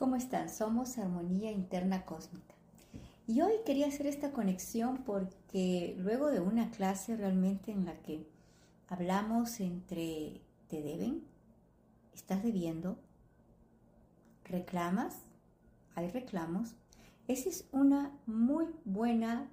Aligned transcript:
¿Cómo 0.00 0.16
están? 0.16 0.48
Somos 0.48 0.96
Armonía 0.96 1.52
Interna 1.52 2.06
Cósmica. 2.06 2.54
Y 3.26 3.42
hoy 3.42 3.52
quería 3.66 3.88
hacer 3.88 4.06
esta 4.06 4.32
conexión 4.32 5.04
porque 5.04 5.94
luego 5.98 6.28
de 6.28 6.40
una 6.40 6.70
clase 6.70 7.18
realmente 7.18 7.70
en 7.70 7.84
la 7.84 7.92
que 8.00 8.26
hablamos 8.88 9.60
entre 9.60 10.40
te 10.68 10.80
deben, 10.80 11.22
estás 12.14 12.42
debiendo, 12.42 12.96
reclamas, 14.44 15.18
hay 15.94 16.08
reclamos, 16.08 16.76
esa 17.28 17.50
es 17.50 17.66
una 17.70 18.10
muy 18.24 18.68
buena 18.86 19.50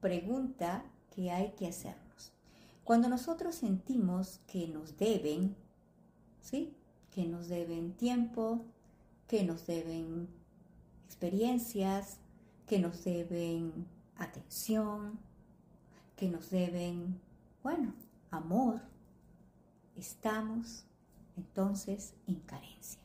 pregunta 0.00 0.86
que 1.14 1.30
hay 1.30 1.50
que 1.50 1.66
hacernos. 1.66 2.32
Cuando 2.82 3.10
nosotros 3.10 3.56
sentimos 3.56 4.40
que 4.46 4.68
nos 4.68 4.96
deben, 4.96 5.54
¿sí? 6.40 6.74
Que 7.10 7.26
nos 7.26 7.48
deben 7.48 7.92
tiempo, 7.92 8.64
que 9.32 9.44
nos 9.44 9.66
deben 9.66 10.28
experiencias, 11.06 12.18
que 12.66 12.78
nos 12.78 13.02
deben 13.02 13.86
atención, 14.18 15.18
que 16.16 16.28
nos 16.28 16.50
deben, 16.50 17.18
bueno, 17.62 17.94
amor, 18.30 18.82
estamos 19.96 20.84
entonces 21.38 22.12
en 22.26 22.40
carencia. 22.40 23.00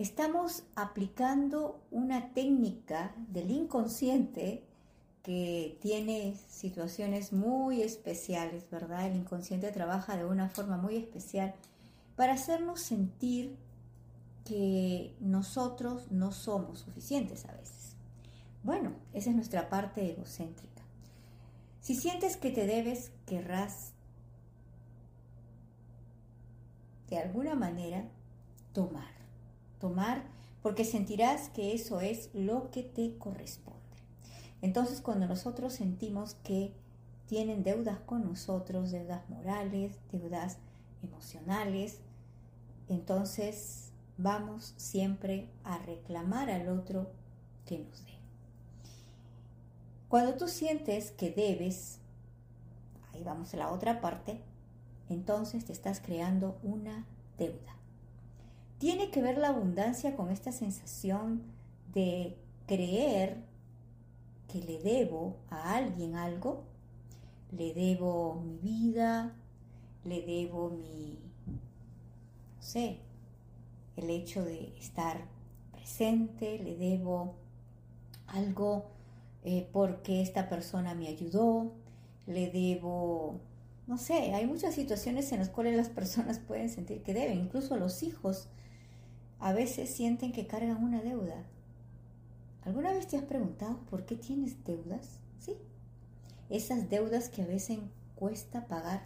Estamos 0.00 0.64
aplicando 0.74 1.80
una 1.92 2.32
técnica 2.32 3.14
del 3.28 3.52
inconsciente 3.52 4.64
que 5.22 5.78
tiene 5.80 6.34
situaciones 6.48 7.32
muy 7.32 7.82
especiales, 7.82 8.68
¿verdad? 8.72 9.06
El 9.06 9.14
inconsciente 9.14 9.70
trabaja 9.70 10.16
de 10.16 10.24
una 10.24 10.48
forma 10.48 10.76
muy 10.76 10.96
especial 10.96 11.54
para 12.16 12.32
hacernos 12.32 12.80
sentir 12.80 13.56
que 14.46 15.14
nosotros 15.20 16.10
no 16.10 16.32
somos 16.32 16.80
suficientes 16.80 17.44
a 17.44 17.52
veces. 17.52 17.96
Bueno, 18.62 18.92
esa 19.12 19.30
es 19.30 19.36
nuestra 19.36 19.68
parte 19.68 20.10
egocéntrica. 20.10 20.82
Si 21.80 21.94
sientes 21.94 22.36
que 22.36 22.50
te 22.50 22.66
debes, 22.66 23.12
querrás 23.26 23.92
de 27.08 27.18
alguna 27.18 27.54
manera 27.54 28.08
tomar. 28.72 29.14
Tomar 29.78 30.24
porque 30.62 30.84
sentirás 30.84 31.48
que 31.50 31.74
eso 31.74 32.00
es 32.00 32.30
lo 32.34 32.70
que 32.70 32.82
te 32.82 33.16
corresponde. 33.18 33.80
Entonces 34.62 35.00
cuando 35.00 35.26
nosotros 35.26 35.74
sentimos 35.74 36.34
que 36.42 36.72
tienen 37.26 37.62
deudas 37.62 38.00
con 38.00 38.24
nosotros, 38.24 38.90
deudas 38.90 39.28
morales, 39.28 39.92
deudas 40.10 40.58
emocionales, 41.02 42.00
entonces 42.88 43.85
vamos 44.18 44.74
siempre 44.76 45.48
a 45.64 45.78
reclamar 45.78 46.50
al 46.50 46.68
otro 46.68 47.10
que 47.64 47.78
nos 47.78 48.04
dé. 48.04 48.12
Cuando 50.08 50.34
tú 50.34 50.48
sientes 50.48 51.10
que 51.10 51.30
debes, 51.30 51.98
ahí 53.12 53.22
vamos 53.24 53.52
a 53.54 53.56
la 53.56 53.70
otra 53.70 54.00
parte, 54.00 54.40
entonces 55.08 55.64
te 55.64 55.72
estás 55.72 56.00
creando 56.00 56.58
una 56.62 57.04
deuda. 57.38 57.76
Tiene 58.78 59.10
que 59.10 59.22
ver 59.22 59.38
la 59.38 59.48
abundancia 59.48 60.16
con 60.16 60.30
esta 60.30 60.52
sensación 60.52 61.42
de 61.92 62.36
creer 62.66 63.38
que 64.48 64.60
le 64.60 64.78
debo 64.78 65.36
a 65.50 65.74
alguien 65.74 66.14
algo, 66.14 66.64
le 67.50 67.74
debo 67.74 68.34
mi 68.34 68.58
vida, 68.58 69.34
le 70.04 70.22
debo 70.22 70.70
mi, 70.70 71.18
no 71.46 72.62
sé, 72.62 73.00
el 73.96 74.10
hecho 74.10 74.44
de 74.44 74.74
estar 74.78 75.24
presente, 75.72 76.58
le 76.58 76.76
debo 76.76 77.34
algo 78.26 78.86
eh, 79.44 79.68
porque 79.72 80.22
esta 80.22 80.48
persona 80.48 80.94
me 80.94 81.08
ayudó, 81.08 81.72
le 82.26 82.50
debo, 82.50 83.40
no 83.86 83.98
sé, 83.98 84.34
hay 84.34 84.46
muchas 84.46 84.74
situaciones 84.74 85.30
en 85.32 85.38
las 85.38 85.48
cuales 85.48 85.76
las 85.76 85.88
personas 85.88 86.38
pueden 86.38 86.68
sentir 86.68 87.02
que 87.02 87.14
deben, 87.14 87.38
incluso 87.38 87.76
los 87.76 88.02
hijos 88.02 88.48
a 89.38 89.52
veces 89.52 89.90
sienten 89.90 90.32
que 90.32 90.46
cargan 90.46 90.82
una 90.82 91.02
deuda. 91.02 91.44
¿Alguna 92.64 92.92
vez 92.92 93.06
te 93.06 93.16
has 93.16 93.22
preguntado 93.22 93.78
por 93.88 94.04
qué 94.04 94.16
tienes 94.16 94.64
deudas? 94.64 95.20
Sí, 95.38 95.56
esas 96.50 96.90
deudas 96.90 97.28
que 97.28 97.42
a 97.42 97.46
veces 97.46 97.78
cuesta 98.16 98.66
pagar 98.66 99.04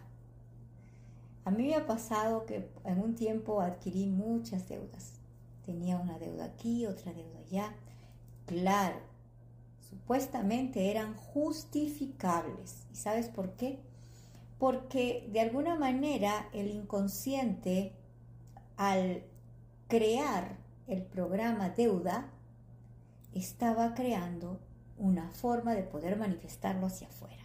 a 1.43 1.51
mí 1.51 1.67
me 1.67 1.75
ha 1.75 1.87
pasado 1.87 2.45
que 2.45 2.69
en 2.83 2.99
un 2.99 3.15
tiempo 3.15 3.61
adquirí 3.61 4.05
muchas 4.05 4.67
deudas. 4.69 5.13
Tenía 5.65 5.97
una 5.97 6.19
deuda 6.19 6.45
aquí, 6.45 6.85
otra 6.85 7.13
deuda 7.13 7.39
allá. 7.39 7.75
Claro, 8.45 8.97
supuestamente 9.89 10.91
eran 10.91 11.15
justificables. 11.15 12.85
¿Y 12.91 12.95
sabes 12.95 13.27
por 13.27 13.53
qué? 13.53 13.79
Porque 14.59 15.27
de 15.31 15.39
alguna 15.39 15.75
manera 15.75 16.47
el 16.53 16.69
inconsciente, 16.69 17.93
al 18.77 19.23
crear 19.87 20.57
el 20.87 21.01
programa 21.01 21.69
deuda, 21.69 22.29
estaba 23.33 23.95
creando 23.95 24.59
una 24.97 25.31
forma 25.31 25.73
de 25.73 25.83
poder 25.83 26.17
manifestarlo 26.17 26.85
hacia 26.85 27.07
afuera. 27.07 27.41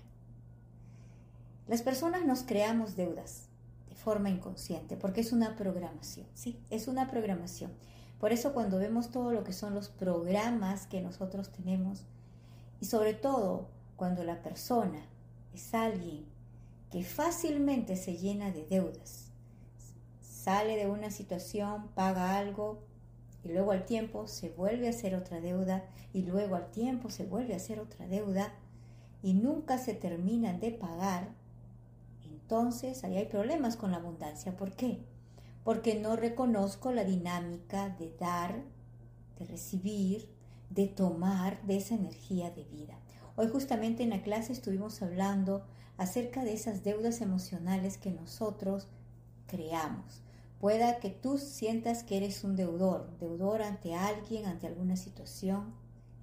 Las 1.66 1.80
personas 1.80 2.26
nos 2.26 2.42
creamos 2.42 2.96
deudas 2.96 3.48
forma 4.06 4.30
inconsciente, 4.30 4.96
porque 4.96 5.20
es 5.20 5.32
una 5.32 5.56
programación, 5.56 6.28
¿sí? 6.32 6.60
Es 6.70 6.86
una 6.86 7.10
programación. 7.10 7.72
Por 8.20 8.30
eso 8.30 8.54
cuando 8.54 8.78
vemos 8.78 9.10
todo 9.10 9.32
lo 9.32 9.42
que 9.42 9.52
son 9.52 9.74
los 9.74 9.88
programas 9.88 10.86
que 10.86 11.02
nosotros 11.02 11.50
tenemos, 11.50 12.04
y 12.80 12.84
sobre 12.84 13.14
todo 13.14 13.66
cuando 13.96 14.22
la 14.22 14.44
persona 14.44 15.00
es 15.52 15.74
alguien 15.74 16.24
que 16.92 17.02
fácilmente 17.02 17.96
se 17.96 18.16
llena 18.16 18.52
de 18.52 18.64
deudas, 18.66 19.32
sale 20.20 20.76
de 20.76 20.86
una 20.86 21.10
situación, 21.10 21.88
paga 21.96 22.38
algo, 22.38 22.84
y 23.42 23.48
luego 23.48 23.72
al 23.72 23.86
tiempo 23.86 24.28
se 24.28 24.50
vuelve 24.50 24.86
a 24.86 24.90
hacer 24.90 25.16
otra 25.16 25.40
deuda, 25.40 25.84
y 26.12 26.22
luego 26.22 26.54
al 26.54 26.70
tiempo 26.70 27.10
se 27.10 27.26
vuelve 27.26 27.54
a 27.54 27.56
hacer 27.56 27.80
otra 27.80 28.06
deuda, 28.06 28.54
y 29.24 29.34
nunca 29.34 29.78
se 29.78 29.94
terminan 29.94 30.60
de 30.60 30.70
pagar, 30.70 31.30
entonces 32.46 33.02
ahí 33.02 33.16
hay 33.16 33.26
problemas 33.26 33.76
con 33.76 33.90
la 33.90 33.96
abundancia. 33.96 34.56
¿Por 34.56 34.70
qué? 34.70 35.00
Porque 35.64 35.98
no 35.98 36.14
reconozco 36.14 36.92
la 36.92 37.02
dinámica 37.02 37.88
de 37.88 38.14
dar, 38.20 38.62
de 39.36 39.46
recibir, 39.46 40.28
de 40.70 40.86
tomar 40.86 41.60
de 41.62 41.78
esa 41.78 41.96
energía 41.96 42.52
de 42.52 42.62
vida. 42.62 43.00
Hoy 43.34 43.48
justamente 43.48 44.04
en 44.04 44.10
la 44.10 44.22
clase 44.22 44.52
estuvimos 44.52 45.02
hablando 45.02 45.64
acerca 45.96 46.44
de 46.44 46.52
esas 46.52 46.84
deudas 46.84 47.20
emocionales 47.20 47.98
que 47.98 48.12
nosotros 48.12 48.86
creamos. 49.48 50.22
Pueda 50.60 51.00
que 51.00 51.10
tú 51.10 51.38
sientas 51.38 52.04
que 52.04 52.16
eres 52.16 52.44
un 52.44 52.54
deudor, 52.54 53.10
deudor 53.18 53.62
ante 53.62 53.96
alguien, 53.96 54.46
ante 54.46 54.68
alguna 54.68 54.94
situación, 54.94 55.74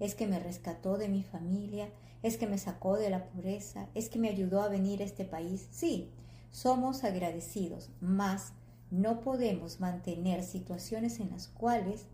es 0.03 0.15
que 0.15 0.27
me 0.27 0.37
rescató 0.37 0.97
de 0.97 1.07
mi 1.07 1.23
familia, 1.23 1.89
es 2.23 2.35
que 2.35 2.45
me 2.45 2.57
sacó 2.57 2.97
de 2.97 3.09
la 3.09 3.23
pobreza, 3.23 3.87
es 3.95 4.09
que 4.09 4.19
me 4.19 4.27
ayudó 4.27 4.61
a 4.61 4.67
venir 4.67 5.01
a 5.01 5.05
este 5.05 5.23
país. 5.23 5.67
Sí, 5.71 6.09
somos 6.51 7.05
agradecidos, 7.05 7.89
mas 8.01 8.51
no 8.91 9.21
podemos 9.21 9.79
mantener 9.79 10.43
situaciones 10.43 11.21
en 11.21 11.31
las 11.31 11.47
cuales 11.47 12.05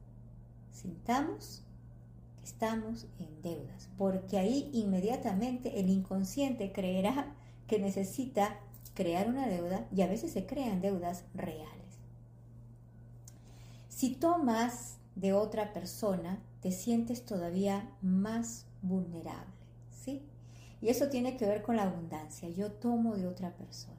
sintamos 0.71 1.63
que 2.37 2.45
estamos 2.45 3.07
en 3.17 3.41
deudas, 3.41 3.89
porque 3.97 4.37
ahí 4.37 4.69
inmediatamente 4.71 5.79
el 5.79 5.89
inconsciente 5.89 6.71
creerá 6.71 7.33
que 7.65 7.79
necesita 7.79 8.59
crear 8.93 9.27
una 9.27 9.47
deuda 9.47 9.87
y 9.91 10.03
a 10.03 10.07
veces 10.07 10.31
se 10.31 10.45
crean 10.45 10.79
deudas 10.79 11.23
reales. 11.33 11.97
Si 13.87 14.13
tomas 14.13 14.97
de 15.15 15.33
otra 15.33 15.73
persona, 15.73 16.39
te 16.61 16.71
sientes 16.71 17.25
todavía 17.25 17.89
más 18.01 18.65
vulnerable, 18.81 19.53
¿sí? 19.91 20.21
Y 20.81 20.89
eso 20.89 21.09
tiene 21.09 21.37
que 21.37 21.45
ver 21.45 21.61
con 21.61 21.75
la 21.75 21.83
abundancia. 21.83 22.49
Yo 22.49 22.71
tomo 22.71 23.15
de 23.15 23.27
otra 23.27 23.55
persona. 23.55 23.95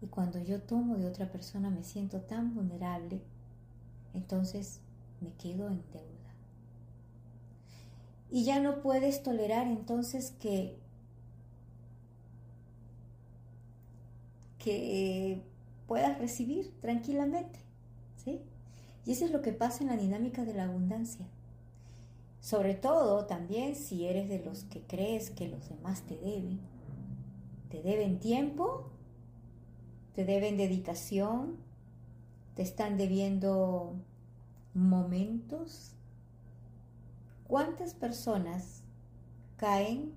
Y 0.00 0.06
cuando 0.06 0.38
yo 0.38 0.62
tomo 0.62 0.96
de 0.96 1.06
otra 1.06 1.30
persona 1.30 1.70
me 1.70 1.82
siento 1.82 2.20
tan 2.20 2.54
vulnerable, 2.54 3.20
entonces 4.14 4.80
me 5.20 5.32
quedo 5.34 5.66
en 5.68 5.82
deuda. 5.92 6.18
Y 8.30 8.44
ya 8.44 8.60
no 8.60 8.80
puedes 8.82 9.22
tolerar 9.22 9.66
entonces 9.66 10.32
que 10.38 10.78
que 14.58 15.42
puedas 15.86 16.18
recibir 16.18 16.74
tranquilamente, 16.80 17.60
¿sí? 18.16 18.40
Y 19.06 19.12
eso 19.12 19.24
es 19.24 19.30
lo 19.30 19.40
que 19.40 19.52
pasa 19.52 19.82
en 19.82 19.88
la 19.88 19.96
dinámica 19.96 20.44
de 20.44 20.52
la 20.52 20.64
abundancia. 20.64 21.26
Sobre 22.40 22.74
todo 22.74 23.26
también 23.26 23.74
si 23.74 24.06
eres 24.06 24.28
de 24.28 24.38
los 24.44 24.64
que 24.64 24.82
crees 24.82 25.30
que 25.30 25.48
los 25.48 25.68
demás 25.68 26.02
te 26.02 26.16
deben. 26.16 26.60
Te 27.70 27.82
deben 27.82 28.18
tiempo, 28.20 28.90
te 30.14 30.24
deben 30.24 30.56
dedicación, 30.56 31.56
te 32.54 32.62
están 32.62 32.96
debiendo 32.96 33.94
momentos, 34.74 35.92
¿cuántas 37.46 37.94
personas 37.94 38.82
caen 39.56 40.12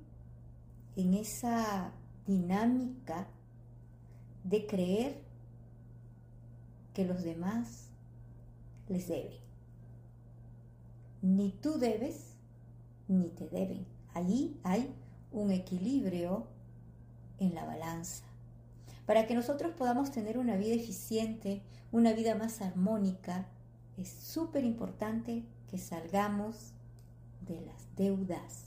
en 0.96 1.14
esa 1.14 1.92
dinámica 2.26 3.28
de 4.44 4.66
creer 4.66 5.22
que 6.94 7.06
los 7.06 7.24
demás 7.24 7.90
les 8.88 9.08
deben? 9.08 9.51
Ni 11.22 11.52
tú 11.52 11.78
debes, 11.78 12.36
ni 13.08 13.30
te 13.30 13.48
deben. 13.48 13.86
Allí 14.14 14.60
hay 14.64 14.94
un 15.32 15.52
equilibrio 15.52 16.48
en 17.40 17.56
la 17.56 17.66
balanza. 17.66 18.26
Para 19.06 19.28
que 19.28 19.36
nosotros 19.36 19.74
podamos 19.78 20.12
tener 20.12 20.38
una 20.38 20.56
vida 20.56 20.76
eficiente, 20.76 21.62
una 21.92 22.14
vida 22.14 22.36
más 22.36 22.62
armónica, 22.62 23.48
es 23.98 24.10
súper 24.10 24.64
importante 24.64 25.44
que 25.70 25.78
salgamos 25.78 26.74
de 27.48 27.62
las 27.62 27.96
deudas. 27.96 28.66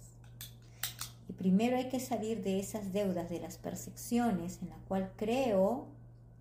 Y 1.29 1.33
primero 1.33 1.77
hay 1.77 1.89
que 1.89 2.01
salir 2.01 2.43
de 2.43 2.59
esas 2.59 2.93
deudas, 2.93 3.31
de 3.31 3.41
las 3.41 3.59
percepciones 3.59 4.61
en 4.63 4.71
la 4.71 4.77
cual 4.89 5.13
creo 5.17 5.87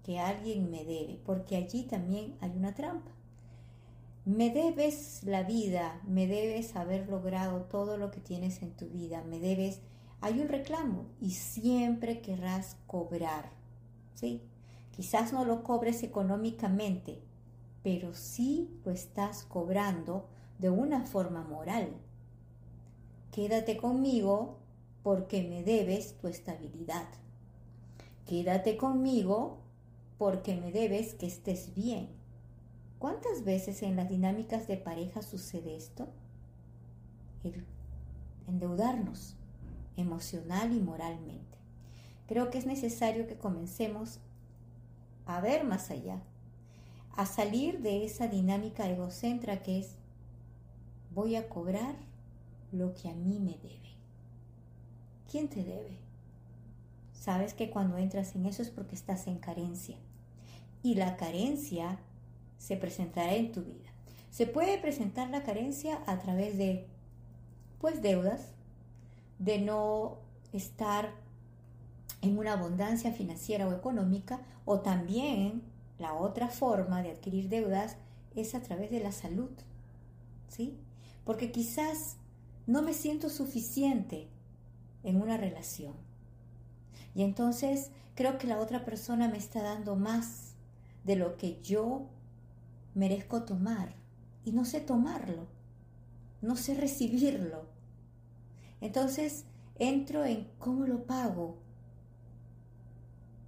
que 0.04 0.20
alguien 0.20 0.70
me 0.70 0.84
debe, 0.84 1.20
porque 1.26 1.56
allí 1.56 1.84
también 1.84 2.36
hay 2.42 2.52
una 2.52 2.74
trampa. 2.74 3.12
Me 4.26 4.52
debes 4.52 5.22
la 5.24 5.44
vida, 5.44 6.00
me 6.08 6.28
debes 6.28 6.78
haber 6.78 7.10
logrado 7.10 7.64
todo 7.64 7.98
lo 7.98 8.10
que 8.10 8.22
tienes 8.22 8.62
en 8.62 8.72
tu 8.72 8.88
vida, 8.88 9.22
me 9.24 9.40
debes, 9.40 9.82
hay 10.22 10.40
un 10.40 10.48
reclamo 10.48 11.08
y 11.20 11.32
siempre 11.32 12.22
querrás 12.22 12.78
cobrar, 12.88 13.52
¿sí? 14.14 14.42
Quizás 14.96 15.34
no 15.34 15.44
lo 15.44 15.64
cobres 15.64 16.04
económicamente, 16.04 17.22
pero 17.84 18.14
sí 18.14 18.70
lo 18.86 18.92
estás 18.92 19.44
cobrando 19.44 20.30
de 20.58 20.70
una 20.70 21.06
forma 21.06 21.44
moral. 21.44 21.90
Quédate 23.32 23.76
conmigo 23.76 24.60
porque 25.04 25.44
me 25.44 25.64
debes 25.64 26.18
tu 26.18 26.30
estabilidad. 26.30 27.10
Quédate 28.26 28.78
conmigo 28.78 29.58
porque 30.18 30.56
me 30.56 30.72
debes 30.72 31.14
que 31.14 31.26
estés 31.26 31.76
bien. 31.76 32.23
¿Cuántas 33.04 33.44
veces 33.44 33.84
en 33.84 33.98
las 33.98 34.08
dinámicas 34.08 34.66
de 34.66 34.78
pareja 34.78 35.22
sucede 35.22 35.76
esto? 35.76 36.08
El 37.44 37.66
endeudarnos 38.48 39.36
emocional 39.98 40.74
y 40.74 40.80
moralmente. 40.80 41.58
Creo 42.30 42.50
que 42.50 42.60
es 42.60 42.66
necesario 42.66 43.28
que 43.28 43.38
comencemos 43.38 44.20
a 45.26 45.42
ver 45.42 45.66
más 45.66 45.92
allá, 45.92 46.22
a 47.18 47.26
salir 47.26 47.82
de 47.82 48.06
esa 48.06 48.30
dinámica 48.30 48.90
egocéntrica 48.90 49.62
que 49.62 49.80
es 49.80 49.98
voy 51.14 51.36
a 51.36 51.50
cobrar 51.50 51.96
lo 52.72 52.94
que 52.94 53.10
a 53.10 53.14
mí 53.14 53.38
me 53.38 53.58
debe. 53.58 53.98
¿Quién 55.30 55.50
te 55.50 55.66
debe? 55.66 55.98
Sabes 57.12 57.54
que 57.54 57.70
cuando 57.70 57.98
entras 57.98 58.34
en 58.38 58.46
eso 58.46 58.62
es 58.62 58.70
porque 58.70 58.96
estás 58.96 59.28
en 59.28 59.40
carencia. 59.40 59.98
Y 60.84 60.96
la 60.96 61.18
carencia 61.18 62.00
se 62.64 62.78
presentará 62.78 63.36
en 63.36 63.52
tu 63.52 63.62
vida. 63.62 63.90
Se 64.32 64.48
puede 64.48 64.78
presentar 64.78 65.30
la 65.30 65.44
carencia 65.44 66.02
a 66.08 66.20
través 66.20 66.58
de, 66.58 66.88
pues, 67.80 68.02
deudas, 68.02 68.54
de 69.38 69.60
no 69.60 70.20
estar 70.54 71.12
en 72.22 72.38
una 72.38 72.54
abundancia 72.54 73.12
financiera 73.12 73.68
o 73.68 73.74
económica, 73.74 74.40
o 74.64 74.80
también 74.80 75.62
la 76.00 76.14
otra 76.14 76.48
forma 76.48 77.04
de 77.04 77.12
adquirir 77.12 77.50
deudas 77.50 77.98
es 78.34 78.56
a 78.56 78.62
través 78.62 78.92
de 78.92 79.02
la 79.02 79.12
salud, 79.12 79.52
¿sí? 80.48 80.78
Porque 81.26 81.52
quizás 81.52 82.16
no 82.66 82.82
me 82.82 82.94
siento 82.94 83.30
suficiente 83.30 84.30
en 85.04 85.22
una 85.22 85.36
relación. 85.36 85.96
Y 87.14 87.24
entonces 87.24 87.92
creo 88.16 88.38
que 88.38 88.48
la 88.48 88.60
otra 88.60 88.86
persona 88.86 89.28
me 89.28 89.38
está 89.38 89.62
dando 89.62 89.98
más 89.98 90.54
de 91.04 91.18
lo 91.18 91.36
que 91.36 91.62
yo 91.62 92.08
merezco 92.96 93.44
tomar 93.44 93.96
y 94.46 94.52
no 94.52 94.66
sé 94.66 94.82
tomarlo, 94.82 95.48
no 96.42 96.56
sé 96.56 96.76
recibirlo. 96.76 97.66
Entonces 98.82 99.46
entro 99.80 100.26
en 100.26 100.48
cómo 100.60 100.86
lo 100.86 101.06
pago. 101.06 101.58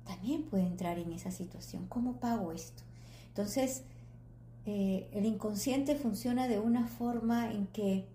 También 0.05 0.43
puede 0.43 0.65
entrar 0.65 0.99
en 0.99 1.11
esa 1.11 1.31
situación. 1.31 1.87
¿Cómo 1.87 2.19
pago 2.19 2.51
esto? 2.51 2.83
Entonces, 3.27 3.83
eh, 4.65 5.09
el 5.11 5.25
inconsciente 5.25 5.95
funciona 5.95 6.47
de 6.47 6.59
una 6.59 6.87
forma 6.87 7.51
en 7.51 7.67
que 7.67 8.07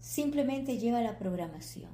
simplemente 0.00 0.78
lleva 0.78 1.02
la 1.02 1.18
programación. 1.18 1.92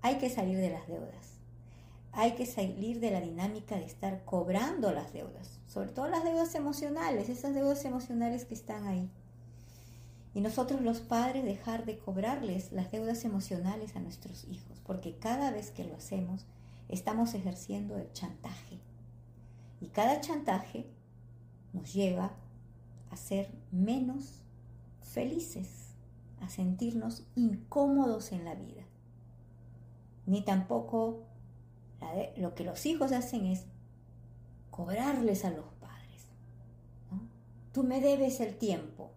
Hay 0.00 0.18
que 0.18 0.30
salir 0.30 0.58
de 0.58 0.70
las 0.70 0.88
deudas 0.88 1.41
hay 2.12 2.32
que 2.32 2.46
salir 2.46 3.00
de 3.00 3.10
la 3.10 3.20
dinámica 3.20 3.76
de 3.76 3.86
estar 3.86 4.24
cobrando 4.24 4.92
las 4.92 5.12
deudas, 5.12 5.58
sobre 5.66 5.88
todo 5.88 6.08
las 6.08 6.24
deudas 6.24 6.54
emocionales, 6.54 7.28
esas 7.28 7.54
deudas 7.54 7.84
emocionales 7.84 8.44
que 8.44 8.54
están 8.54 8.86
ahí. 8.86 9.10
Y 10.34 10.40
nosotros 10.40 10.82
los 10.82 11.00
padres 11.00 11.44
dejar 11.44 11.84
de 11.84 11.98
cobrarles 11.98 12.72
las 12.72 12.90
deudas 12.90 13.24
emocionales 13.24 13.96
a 13.96 14.00
nuestros 14.00 14.44
hijos, 14.44 14.80
porque 14.84 15.16
cada 15.16 15.50
vez 15.50 15.70
que 15.70 15.84
lo 15.84 15.96
hacemos 15.96 16.46
estamos 16.88 17.32
ejerciendo 17.34 17.96
el 17.96 18.12
chantaje. 18.12 18.78
Y 19.80 19.88
cada 19.88 20.20
chantaje 20.20 20.86
nos 21.72 21.92
lleva 21.94 22.32
a 23.10 23.16
ser 23.16 23.50
menos 23.70 24.42
felices, 25.00 25.94
a 26.40 26.48
sentirnos 26.48 27.24
incómodos 27.34 28.32
en 28.32 28.44
la 28.44 28.54
vida. 28.54 28.82
Ni 30.26 30.42
tampoco 30.42 31.24
lo 32.36 32.54
que 32.54 32.64
los 32.64 32.84
hijos 32.86 33.12
hacen 33.12 33.46
es 33.46 33.64
cobrarles 34.70 35.44
a 35.44 35.50
los 35.50 35.66
padres. 35.80 36.26
Tú 37.72 37.84
me 37.84 38.00
debes 38.00 38.40
el 38.40 38.56
tiempo, 38.56 39.10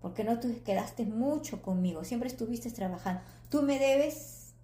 porque 0.00 0.24
no 0.24 0.40
tú 0.40 0.54
quedaste 0.64 1.04
mucho 1.06 1.62
conmigo, 1.62 2.04
siempre 2.04 2.28
estuviste 2.28 2.70
trabajando. 2.70 3.22
Tú 3.48 3.62
me 3.62 3.78
debes, 3.78 4.54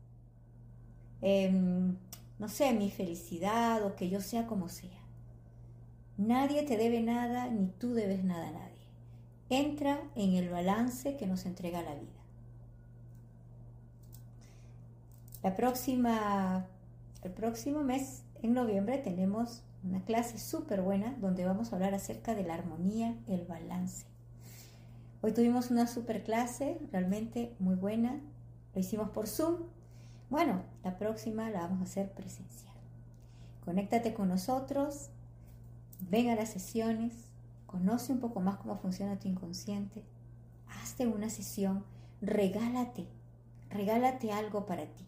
em, 1.23 1.97
no 2.39 2.49
sé, 2.49 2.73
mi 2.73 2.91
felicidad 2.91 3.85
o 3.85 3.97
que 3.97 4.09
yo 4.09 4.21
sea 4.21 4.47
como 4.47 4.69
sea. 4.69 5.01
Nadie 6.17 6.65
te 6.65 6.77
debe 6.77 7.01
nada, 7.01 7.49
ni 7.49 7.69
tú 7.69 7.95
debes 7.95 8.25
nada 8.25 8.49
a 8.49 8.53
nadie. 8.53 8.71
Entra 9.49 10.01
en 10.15 10.35
el 10.35 10.49
balance 10.49 11.17
que 11.17 11.27
nos 11.27 11.47
entrega 11.47 11.83
la 11.83 11.95
vida. 11.95 12.21
La 15.43 15.57
próxima 15.57 16.67
el 17.23 17.33
próximo 17.33 17.83
mes, 17.83 18.23
en 18.43 18.55
noviembre, 18.55 18.99
tenemos 18.99 19.63
una 19.85 20.05
clase 20.05 20.39
súper 20.39 20.83
buena 20.83 21.15
donde 21.21 21.45
vamos 21.45 21.73
a 21.73 21.77
hablar 21.77 21.95
acerca 21.95 22.35
de 22.35 22.45
la 22.45 22.55
armonía, 22.55 23.17
el 23.27 23.45
balance. 23.45 24.07
Hoy 25.23 25.33
tuvimos 25.33 25.71
una 25.71 25.87
super 25.87 26.23
clase, 26.23 26.79
realmente 26.93 27.55
muy 27.59 27.75
buena. 27.75 28.21
Lo 28.75 28.81
hicimos 28.81 29.11
por 29.11 29.27
Zoom. 29.27 29.57
Bueno, 30.31 30.63
la 30.83 30.97
próxima 30.97 31.51
la 31.51 31.61
vamos 31.63 31.81
a 31.81 31.85
hacer 31.85 32.11
presencial. 32.13 32.75
Conéctate 33.65 34.15
con 34.15 34.29
nosotros, 34.29 35.11
ven 36.09 36.31
a 36.31 36.37
las 36.37 36.49
sesiones, 36.49 37.13
conoce 37.67 38.13
un 38.13 38.21
poco 38.21 38.41
más 38.41 38.57
cómo 38.57 38.79
funciona 38.79 39.19
tu 39.19 39.29
inconsciente, 39.29 40.05
hazte 40.69 41.07
una 41.07 41.29
sesión, 41.29 41.85
regálate, 42.23 43.07
regálate 43.69 44.33
algo 44.33 44.65
para 44.65 44.87
ti. 44.87 45.05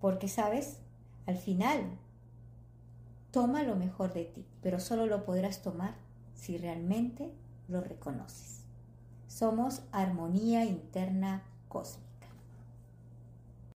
Porque, 0.00 0.28
¿sabes? 0.28 0.78
Al 1.26 1.36
final, 1.36 1.98
toma 3.30 3.62
lo 3.62 3.76
mejor 3.76 4.12
de 4.12 4.24
ti, 4.24 4.44
pero 4.60 4.80
solo 4.80 5.06
lo 5.06 5.24
podrás 5.24 5.62
tomar 5.62 5.94
si 6.34 6.58
realmente 6.58 7.32
lo 7.68 7.80
reconoces. 7.80 8.64
Somos 9.28 9.82
armonía 9.92 10.64
interna 10.64 11.42
cósmica. 11.68 12.11